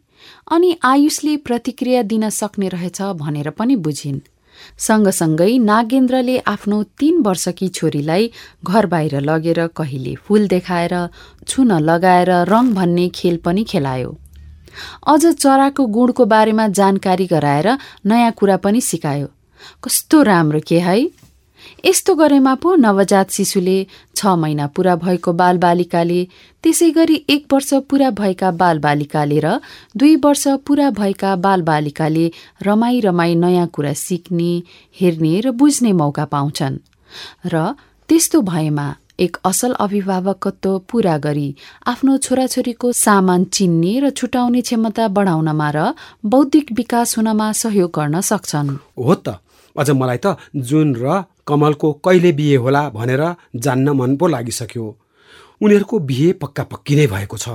अनि 0.52 0.70
आयुषले 0.84 1.36
प्रतिक्रिया 1.48 2.02
दिन 2.12 2.30
सक्ने 2.30 2.68
रहेछ 2.70 3.02
भनेर 3.22 3.50
पनि 3.58 3.76
बुझिन्। 3.76 4.20
सँगसँगै 4.78 5.58
नागेन्द्रले 5.58 6.38
आफ्नो 6.54 6.78
तीन 7.00 7.22
वर्षकी 7.24 7.68
छोरीलाई 7.68 8.32
घर 8.64 8.86
बाहिर 8.86 9.20
लगेर 9.22 9.66
कहिले 9.78 10.16
फूल 10.16 10.48
देखाएर 10.48 10.96
छुन 11.48 11.72
लगाएर 11.82 12.32
रङ 12.52 12.74
भन्ने 12.74 13.08
खेल 13.16 13.38
पनि 13.46 13.64
खेलायो। 13.64 14.18
अझ 15.08 15.26
चराको 15.26 15.86
गुणको 15.96 16.26
बारेमा 16.26 16.68
जानकारी 16.80 17.26
गराएर 17.28 17.68
नयाँ 18.06 18.32
कुरा 18.32 18.58
पनि 18.58 18.82
सिकायो। 18.82 19.28
कस्तो 19.84 20.22
राम्रो 20.24 20.60
के 20.68 20.80
है! 20.80 21.00
यस्तो 21.86 22.15
गरेमा 22.15 22.53
पो 22.55 22.75
नवजात 22.75 23.29
शिशुले 23.31 23.77
छ 24.15 24.25
महिना 24.36 24.67
पुरा 24.67 24.95
भएको 24.95 25.31
बालबालिकाले 25.33 26.21
त्यसै 26.63 26.89
गरी 26.91 27.15
एक 27.29 27.45
वर्ष 27.53 27.74
पुरा 27.89 28.09
भएका 28.12 28.51
बालबालिकाले 28.62 29.39
र 29.39 29.48
दुई 29.98 30.15
वर्ष 30.15 30.48
पुरा 30.67 30.89
भएका 30.91 31.36
बालबालिकाले 31.45 32.25
रमाई 32.63 33.00
रमाई 33.00 33.36
नयाँ 33.36 33.67
कुरा 33.67 33.93
सिक्ने 33.95 34.51
हेर्ने 35.01 35.33
र 35.39 35.51
बुझ्ने 35.51 35.91
मौका 35.93 36.25
पाउँछन्। 36.25 36.77
र 37.48 37.55
त्यस्तो 38.09 38.41
भएमा 38.41 38.88
एक 39.19 39.38
असल 39.45 39.74
अभिभावकत्व 39.79 40.77
पूरा 40.89 41.17
गरी 41.17 41.48
आफ्नो 41.88 42.17
छोराछोरीको 42.17 42.91
सामान 42.91 43.43
चिन्ने 43.55 43.93
र 44.00 44.09
छुटाउने 44.12 44.62
क्षमता 44.62 45.07
बढाउनमा 45.07 45.69
र 45.75 45.93
बौद्धिक 46.25 46.71
विकास 46.71 47.17
हुनमा 47.17 47.51
सहयोग 47.51 47.91
गर्न 47.91 48.21
सक्छन्। 48.21 48.69
हो 48.98 49.15
त। 49.15 49.39
अझ 49.75 49.89
मलाई 49.91 50.19
त 50.24 50.36
जुन 50.55 50.95
र 50.95 51.24
कमलको 51.50 51.91
कहिले 52.06 52.32
बिहे 52.32 52.56
होला 52.56 52.88
भनेर 52.89 53.24
जान्न 53.56 53.89
मन 53.98 54.15
पो 54.18 54.27
लागिसक्यो। 54.27 54.86
उनीहरूको 55.62 56.00
बिहे 56.00 56.32
पक्का 56.41 56.63
पक्की 56.72 56.96
नै 56.96 57.08
भएको 57.08 57.38
छ। 57.38 57.50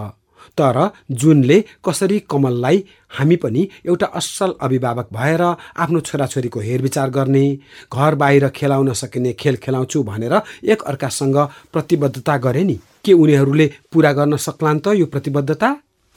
तर 0.58 0.76
जुनले 1.10 1.56
कसरी 1.84 2.18
कमललाई 2.30 2.84
हामी 3.10 3.36
पनि 3.36 3.62
एउटा 3.86 4.06
असल 4.14 4.52
अभिभावक 4.60 5.08
भएर 5.12 5.42
आफ्नो 5.42 6.00
छोराछोरीको 6.00 6.60
हेरविचार 6.60 7.10
गर्ने 7.10 7.44
घर 7.90 8.14
बाहिर 8.14 8.48
खेलाउन 8.48 8.92
सकिने 8.92 9.32
खेल 9.32 9.56
खेलाउँछु 9.56 10.02
भनेर 10.02 10.34
एक 10.64 10.82
अर्कासँग 10.82 11.36
प्रतिबद्धता 11.72 12.36
गरे 12.36 12.64
नि 12.64 12.78
के 13.04 13.12
उनीहरूले 13.12 13.66
पुरा 13.92 14.12
गर्न 14.12 14.36
सक्लान् 14.36 14.80
त 14.80 14.94
यो 14.94 15.06
प्रतिबद्धता? 15.06 15.68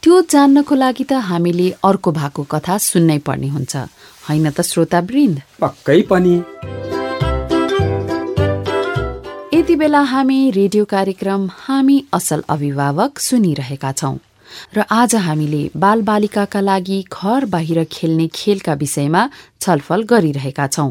त्यो 0.04 0.22
जान्नको 0.30 0.76
लागि 0.76 1.04
त 1.04 1.14
हामीले 1.30 1.68
अर्को 1.84 2.12
भएको 2.12 2.44
कथा 2.44 2.78
सुन्नै 2.78 3.20
पर्ने 3.26 3.48
हुन्छ। 3.48 3.76
होइन 4.28 4.46
त 4.52 4.62
श्रोतावृन्द? 4.62 5.38
पक्कै 5.62 6.02
पनि। 6.12 6.36
यति 9.68 9.76
बेला 9.76 10.00
हामी 10.00 10.40
रेडियो 10.56 10.84
कार्यक्रम 10.92 11.48
हामी 11.54 11.96
असल 12.14 12.42
अभिभावक 12.50 13.20
सुनिरहेका 13.20 13.92
छौं 13.92 14.16
र 14.76 14.84
आज 14.90 15.16
हामीले 15.26 15.60
बालबालिकाका 15.76 16.62
लागि 16.62 17.00
घर 17.12 17.46
बाहिर 17.52 17.84
खेल्ने 17.92 18.28
खेलका 18.32 18.74
विषयमा 18.84 19.28
छलफल 19.60 20.04
गरिरहेका 20.12 20.68
छौं। 20.68 20.90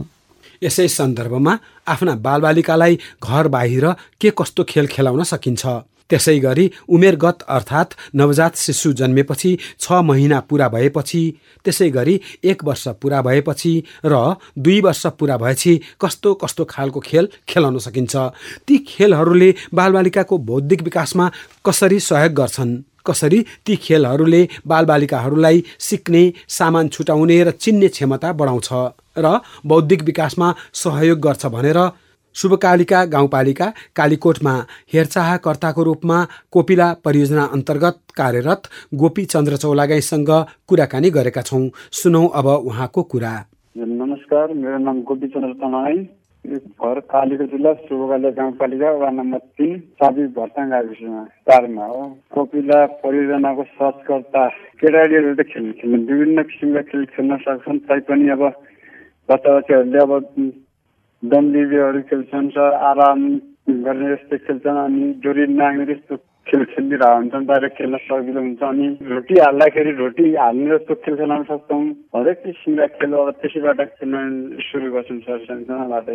यसै 0.62 0.88
सन्दर्भमा 0.92 1.58
आफ्ना 1.88 2.14
बालबालिकालाई 2.28 2.98
घर 3.24 3.48
बाहिर 3.56 3.92
के 4.20 4.30
कस्तो 4.38 4.64
खेल 4.68 4.86
खेलाउन 4.92 5.22
सकिन्छ? 5.32 5.64
त्यसै 6.10 6.38
गरी 6.38 6.70
उमेरगत 6.88 7.42
अर्थात् 7.48 7.94
नवजात 8.14 8.56
शिशु 8.56 8.92
जन्मेपछि 8.92 9.58
छ 9.80 9.92
महिना 10.02 10.40
पुरा 10.40 10.68
भएपछि 10.68 11.22
त्यसै 11.64 11.90
गरी 11.90 12.20
एक 12.44 12.64
वर्ष 12.64 12.88
पुरा 13.02 13.22
भएपछि 13.22 13.72
र 14.04 14.34
दुई 14.58 14.80
वर्ष 14.80 15.06
पुरा 15.18 15.36
भएपछि 15.36 15.80
कस्तो 16.00 16.34
कस्तो 16.34 16.64
खालको 16.64 17.00
खेल 17.00 17.28
खेलाउन 17.48 17.78
सकिन्छ? 17.78 18.16
ती 18.66 18.78
खेलहरूले 18.88 19.54
बालबालिकाको 19.74 20.38
बौद्धिक 20.38 20.82
विकासमा 20.82 21.30
कसरी 21.66 22.00
सहयोग 22.00 22.32
गर्छन्? 22.32 22.76
कसरी 23.06 23.44
ती 23.66 23.76
खेलहरूले 23.76 24.48
बालबालिकाहरूलाई 24.66 25.64
सिक्ने 25.78 26.22
सामान 26.48 26.88
छुटाउने 26.88 27.42
र 27.44 27.50
चिन्ने 27.50 27.88
क्षमता 27.88 28.32
बढाउँछ 28.32 28.68
र 29.18 29.40
बौद्धिक 29.66 30.02
विकासमा 30.02 30.54
सहयोग 30.72 31.18
गर्छ 31.20 31.46
भनेर 31.46 31.78
शुभकालिका 32.36 33.04
गाउँपालिका 33.06 33.66
कालीकोटमा 33.96 34.52
हेरचाहकर्ताको 34.92 35.82
रूपमा 35.82 36.18
कोपिला 36.52 36.88
परियोजना 37.04 37.44
अन्तर्गत 37.54 37.96
कार्यरत 38.16 38.62
गोपी 38.94 39.24
चन्द्र 39.24 39.56
चौलागाईसँग 39.56 40.30
कुराकानी 40.68 41.10
गरेका 41.10 41.42
छौँ। 41.42 41.68
सुनौ 41.98 42.26
अब 42.36 42.46
उहाँको 42.46 43.02
कुरा। 43.12 43.32
नमस्कार 43.76 44.52
मेरो 44.54 44.78
नाम 44.78 45.00
गोपी 45.02 45.28
चन्द्र 45.28 45.52
चौलागाई। 45.54 45.98
घर 46.44 47.00
कालीको 47.08 47.44
जिल्ला 47.46 47.72
शुभकालिका 47.86 48.30
गाउँपालिका 48.36 48.90
वार्ड 48.92 49.14
नम्बर 49.14 49.38
तिन 49.56 49.78
साबी 49.96 50.26
भर्ताङ 50.36 50.68
गाविसमा 50.70 51.24
चारमा 51.48 51.86
हो। 51.86 52.04
कोपिला 52.34 52.84
परियोजनाको 53.00 53.62
सर्चकर्ता 53.72 54.46
केटाकेटीहरू 54.76 55.34
त 55.34 55.48
खेल 55.48 55.72
खेल्नु 55.80 56.04
विभिन्न 56.04 56.42
किसिमका 56.52 56.82
खेल 56.92 57.04
खेल्न 57.16 57.36
सक्छन् 57.48 57.82
तैपनि 57.88 58.28
अब 58.36 58.42
बच्चा 59.28 59.56
बच्चाहरूले 59.56 59.98
अब 59.98 60.12
दमदिबीहरू 61.28 62.00
खेल्छन् 62.06 62.48
सर 62.50 62.78
आराम 62.86 63.20
गर्ने 63.82 64.08
जस्तै 64.10 64.38
खेल्छन् 64.40 64.80
अनि 64.80 65.12
डोरी 65.22 65.46
नाग्ने 65.52 65.86
जस्तो 65.86 66.16
खेल 66.46 66.64
खेलिरहेको 66.66 67.14
हुन्छन् 67.14 67.46
बाहिर 67.46 67.68
खेल्न 67.74 67.98
सजिलो 68.00 68.40
हुन्छ 68.40 68.62
अनि 68.64 68.86
रोटी 69.04 69.34
हाल्दाखेरि 69.36 69.92
रोटी 69.96 70.26
हाल्ने 70.36 70.68
जस्तो 70.68 70.94
खेल 70.96 71.16
खेलाउन 71.16 71.42
सक्छौँ 71.44 71.80
हरेक 72.14 72.38
किसिमका 72.42 72.86
खेल 72.94 73.12
अब 73.14 73.30
त्यसैबाट 73.40 73.80
खेल्न 73.92 74.22
सुरु 74.62 74.90
गर्छौँ 74.92 75.18
सर 75.20 75.38
सानोसानोबाट 75.42 76.08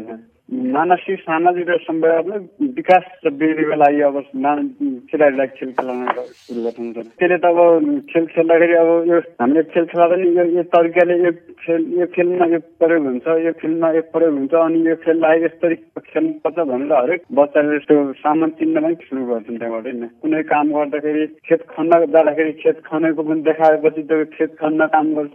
मानसिक 0.72 1.20
सामाजिक 1.22 1.70
र 1.70 1.78
सम्वेदना 1.82 2.36
विकास 2.72 3.06
र 3.26 3.34
वृद्धिको 3.34 3.76
लागि 3.76 4.02
अब 4.02 4.16
केटाहरूलाई 4.32 5.48
खेल 5.58 5.72
खेलाउन 5.74 6.08
सुरु 6.40 6.64
गर्छौँ 6.64 6.94
त्यसले 6.96 7.38
त 7.38 7.46
अब 7.46 7.60
खेल 8.08 8.26
खेल्दाखेरि 8.32 8.76
अब 8.78 8.90
यो 9.08 9.20
हामीले 9.38 9.64
खेल 9.70 9.86
खेल्दा 9.88 10.08
पनि 10.08 10.56
यो 10.56 10.64
तरिकाले 10.72 11.20
यो 11.20 11.32
खेल 11.64 11.82
यो 12.00 12.06
खेलमा 12.16 12.46
यो 12.54 12.60
प्रयोग 12.82 13.06
हुन्छ 13.06 13.28
यो 13.46 13.52
खेलमा 13.62 13.92
यो 13.94 14.02
प्रयोग 14.14 14.34
हुन्छ 14.38 14.54
अनि 14.62 14.80
यो 14.90 14.96
खेललाई 15.04 15.44
यसरी 15.44 15.76
खेल्नुपर्छ 16.08 16.58
भनेर 16.72 16.94
हरेक 16.94 17.22
बच्चाले 17.40 17.76
यस्तो 17.76 17.96
सामान 18.22 18.50
चिन्न 18.60 18.82
पनि 18.82 18.96
सुरु 19.10 19.26
गर्छन् 19.26 19.60
त्यहाँबाट 19.60 19.88
नै 20.02 20.08
कुनै 20.22 20.42
काम 20.52 20.72
गर्दाखेरि 20.78 21.26
खेत 21.48 21.62
खन्न 21.72 22.00
जाँदाखेरि 22.14 22.54
खेत 22.62 22.82
खनेको 22.88 23.24
पनि 23.24 23.42
देखाएपछि 23.42 24.04
त्यो 24.10 24.26
खेत 24.38 24.56
खन्न 24.62 24.88
काम 24.96 25.14
गर्छ। 25.16 25.34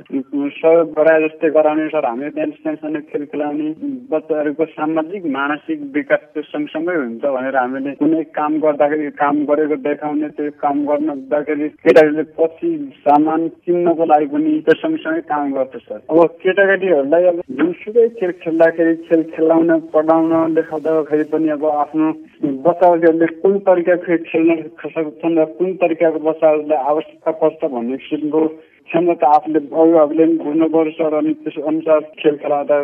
सहयोग 0.57 0.93
गराए 0.97 1.21
जस्तै 1.23 1.51
गराउने 1.57 1.89
सर 1.89 2.07
हामीले 2.07 2.31
त्यहाँ 2.37 2.75
सानो 2.77 3.01
खेल 3.11 3.25
खेलाउने 3.33 3.69
बच्चाहरूको 4.11 4.65
सामाजिक 4.75 5.27
मानसिक 5.37 5.81
विकास 5.95 6.23
त्यो 6.35 6.43
सँगसँगै 6.51 6.97
हुन्छ 6.97 7.25
भनेर 7.37 7.57
हामीले 7.57 7.95
कुनै 8.03 8.23
काम 8.39 8.59
गर्दाखेरि 8.67 9.11
काम 9.23 9.45
गरेको 9.51 9.77
देखाउने 9.87 10.29
त्यो 10.37 10.51
काम 10.65 10.85
गर्दाखेरि 10.91 11.69
केटाकेटीले 11.87 12.25
पछि 12.39 12.71
सामान 13.07 13.49
चिन्नको 13.65 14.05
लागि 14.12 14.27
पनि 14.35 14.53
त्यो 14.67 14.75
सँगसँगै 14.83 15.21
काम 15.33 15.53
गर्छ 15.55 15.77
सर। 15.87 16.01
अब 16.16 16.37
केटाकेटीहरूलाई 16.42 17.24
अब 17.24 17.40
जुनसुकै 17.52 18.05
खेल 18.18 18.31
खेल्दाखेरि 18.42 18.94
खेल 19.09 19.22
खेलाउन 19.33 19.81
पढाउन 19.92 20.55
देखाउँदाखेरि 20.55 21.24
पनि 21.33 21.48
अब 21.48 21.64
आफ्नो 21.72 22.07
बच्चाहरूले 22.66 23.26
कुन 23.42 23.59
तरिकाको 23.66 24.16
खेल्न 24.31 24.57
सक्छन् 24.87 25.37
र 25.38 25.44
कुन 25.59 25.74
तरिकाको 25.83 26.24
बच्चाहरूलाई 26.29 26.81
आवश्यकता 26.92 27.31
पर्छ 27.42 27.70
भन्ने 27.74 27.96
किसिमको 27.98 28.40
क्षमता 28.88 29.35
आफूले 29.37 29.61
अभिभावकले 29.61 30.24
पनि 30.24 30.40
बुझ्नुपर्छ 30.40 30.98
र 31.02 31.14
अनि 31.20 31.33
त्यस 31.44 31.62
अनुसार 31.66 32.00
खेल 32.18 32.37
खेलाउँदा 32.42 32.76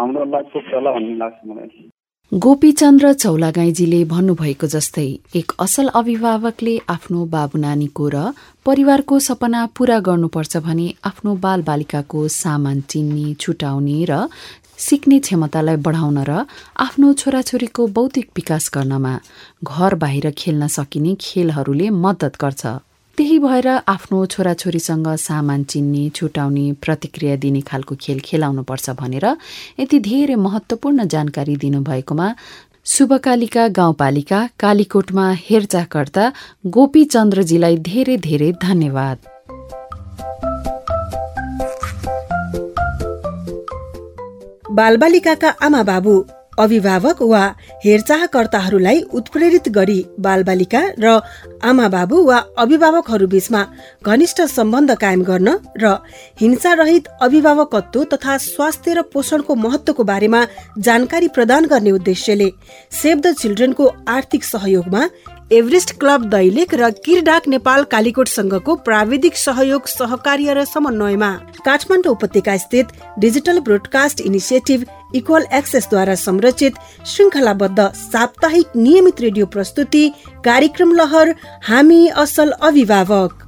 हाम्रो 0.00 0.24
लाग्छ 0.32 0.52
होला 0.72 0.90
भन्ने 0.90 1.16
लाग्छ 1.18 1.38
मलाई। 1.46 1.88
गोपीचन्द्र 2.32 3.12
चौलागाईजीले 3.12 4.02
भन्नुभएको 4.04 4.66
जस्तै 4.68 5.04
एक 5.40 5.52
असल 5.64 5.88
अभिभावकले 6.00 6.74
आफ्नो 6.94 7.24
बाबु 7.34 7.58
नानीको 7.58 8.08
र 8.14 8.24
परिवारको 8.66 9.18
सपना 9.26 9.64
पूरा 9.72 9.98
गर्नुपर्छ 10.08 10.56
भने 10.66 10.88
आफ्नो 11.10 11.34
बालबालिकाको 11.44 12.26
सामान 12.34 12.80
चिन्ने 12.90 13.32
छुटाउने 13.40 13.96
र 14.10 14.18
सिक्ने 14.78 15.18
क्षमतालाई 15.24 15.76
बढाउन 15.86 16.18
र 16.28 16.44
आफ्नो 16.86 17.12
छोराछोरीको 17.22 17.86
बौद्धिक 17.96 18.28
विकास 18.36 18.70
गर्नमा 18.74 19.14
घर 19.64 19.94
बाहिर 20.04 20.30
खेल्न 20.36 20.68
सकिने 20.76 21.14
खेलहरूले 21.20 21.88
मद्दत 22.04 22.36
गर्छ। 22.44 22.62
त्यही 23.18 23.38
भएर 23.38 23.66
आफ्नो 23.68 24.18
छोराछोरीसँग 24.32 25.06
सामान 25.18 25.62
चिन्ने 25.64 26.02
छुटाउने 26.16 26.66
प्रतिक्रिया 26.84 27.36
दिने 27.42 27.60
खालको 27.60 27.94
खेल 28.00 28.20
खेलाउनुपर्छ 28.20 28.90
भनेर 29.00 29.26
यति 29.80 29.98
धेरै 30.00 30.34
महत्त्वपूर्ण 30.44 31.06
जानकारी 31.14 31.56
दिनुभएकोमा 31.56 32.28
शुभकालिका 32.86 33.66
गाउँपालिका 33.80 34.38
कालीकोटमा 34.60 35.26
हेरचाहकर्ता 35.48 36.30
गोपीचन्द्रजीलाई 36.78 37.76
धेरै 37.90 38.16
धेरै 38.28 38.52
धन्यवाद। 38.62 39.18
बालबालिकाका 44.72 45.56
आमा 45.62 45.82
बाबु 45.82 46.18
अभिभावक 46.58 47.22
वा 47.22 47.42
हेरचाहकर्ताहरूलाई 47.84 49.00
उत्प्रेरित 49.12 49.68
गरी 49.68 49.98
बालबालिका 50.20 50.82
र 50.98 51.18
आमा 51.64 51.86
बाबु 51.88 52.22
वा 52.24 52.38
अभिभावकहरू 52.58 53.26
बीचमा 53.26 53.62
घनिष्ठ 54.04 54.40
सम्बन्ध 54.48 54.94
कायम 54.96 55.22
गर्न 55.22 55.56
र 55.76 55.94
हिंसारहित 56.40 57.08
अभिभावकत्व 57.22 58.04
तथा 58.12 58.36
स्वास्थ्य 58.44 58.94
र 58.94 59.02
पोषणको 59.14 59.54
महत्वको 59.56 60.04
बारेमा 60.04 60.44
जानकारी 60.80 61.28
प्रदान 61.36 61.66
गर्ने 61.66 61.90
उद्देश्यले 61.92 62.50
सेभ 62.92 63.18
द 63.20 63.34
चिल्ड्रेनको 63.40 63.92
आर्थिक 64.10 64.44
सहयोगमा 64.44 65.08
एभरेस्ट 65.52 65.90
क्लब 66.00 66.24
दैलेख 66.30 66.72
र 66.74 66.88
किरडाक 67.04 67.46
नेपाल 67.48 67.84
कालीकोट 67.92 68.28
संघको 68.28 68.74
प्राविधिक 68.86 69.36
सहयोग 69.36 69.86
सहकार्य 69.88 70.54
र 70.54 70.64
समन्वयमा 70.64 71.30
काठमाडौँ 71.64 72.12
उपत्यका 72.12 72.56
स्थित 72.56 72.88
डिजिटल 73.18 73.60
ब्रोडकास्ट 73.60 74.20
इनिसिएटिभ 74.20 74.84
इक्वल 75.14 75.46
एक्सेसद्वारा 75.52 76.14
संरचित 76.16 76.74
श्रृङ्खलाबद्ध 77.06 77.88
साप्ताहिक 77.94 78.76
नियमित 78.76 79.20
रेडियो 79.20 79.46
प्रस्तुति 79.46 80.08
कार्यक्रम 80.44 80.92
लहर 80.94 81.34
हामी 81.68 82.06
असल 82.16 82.50
अभिभावक। 82.62 83.42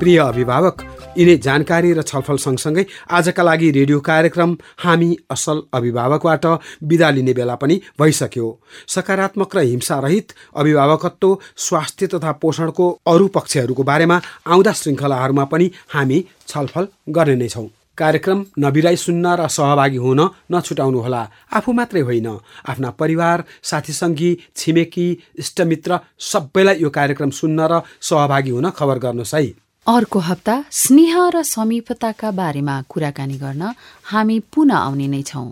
प्रिय 0.00 0.18
अभिभावक 0.18 0.89
यिनै 1.10 1.36
जानकारी 1.38 1.90
र 1.92 2.02
छलफल 2.02 2.36
सँगसँगै 2.38 2.84
आजका 3.10 3.42
लागि 3.42 3.68
रेडियो 3.70 3.98
कार्यक्रम 4.00 4.50
हामी 4.78 5.08
असल 5.30 5.58
अभिभावकबाट 5.74 6.44
बिदा 6.82 7.08
लिने 7.10 7.32
बेला 7.34 7.54
पनि 7.54 7.76
भइसक्यो। 8.00 8.46
सकारात्मक 8.88 9.56
र 9.56 9.58
हिंसारहित 9.62 10.26
अभिभावकत्व 10.54 11.38
स्वास्थ्य 11.58 12.06
तथा 12.06 12.32
पोषणको 12.42 12.86
अरू 13.06 13.26
पक्षहरूको 13.28 13.82
बारेमा 13.82 14.16
आउँदा 14.46 14.72
श्रृङ्खलाहरूमा 14.72 15.44
पनि 15.44 15.66
हामी 15.88 16.18
छलफल 16.48 16.86
गर्ने 17.08 17.36
नै 17.36 17.48
छौँ। 17.48 17.66
कार्यक्रम 17.98 18.38
नबिराई 18.58 18.96
सुन्न 18.96 19.26
र 19.34 19.48
सहभागी 19.50 19.96
हुन 19.96 20.20
नछुटाउनुहोला। 20.52 21.22
आफू 21.52 21.72
मात्रै 21.72 22.00
होइन। 22.00 22.28
आफ्ना 22.70 22.90
परिवार 23.00 23.44
साथीसङ्गी 23.62 24.30
छिमेकी 24.56 25.08
इष्टमित्र 25.38 25.98
सबैलाई 26.30 26.76
यो 26.80 26.90
कार्यक्रम 26.90 27.30
सुन्न 27.30 27.58
र 27.66 27.82
सहभागी 28.00 28.50
हुन 28.50 28.70
खबर 28.70 28.98
गर्नुहोस् 28.98 29.34
है 29.34 29.42
अर्को 29.86 30.18
हप्ता 30.18 30.54
स्नेह 30.70 31.14
र 31.34 31.42
समीपताका 31.42 32.30
बारेमा 32.30 32.74
कुराकानी 32.88 33.36
गर्न 33.36 33.62
हामी 34.04 34.38
पुनः 34.52 34.76
आउने 34.76 35.06
नै 35.08 35.22
छौँ। 35.22 35.50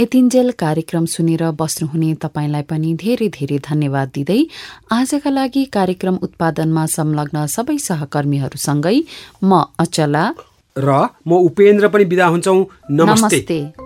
यतिन्जेल 0.00 0.50
कार्यक्रम 0.58 1.04
सुनेर 1.06 1.42
बस्नुहुने 1.52 2.14
तपाईँलाई 2.14 2.62
पनि 2.62 2.94
धेरै 2.94 3.28
धेरै 3.28 3.58
धन्यवाद 3.64 4.08
दिँदै 4.14 4.40
आजका 4.92 5.30
लागि 5.30 5.64
कार्यक्रम 5.72 6.16
उत्पादनमा 6.22 6.84
संलग्न 6.96 7.46
सबै 7.46 7.78
सहकर्मीहरूसँगै 7.78 8.98
म 9.44 9.64
अचला 9.78 10.24
र 10.76 10.90
म 11.26 11.30
उपेन्द्र 11.48 11.88
पनि 11.88 12.04
बिदा 12.04 12.26
हुन्छौ। 12.26 12.54
नमस्ते, 12.90 13.36
नमस्ते। 13.36 13.81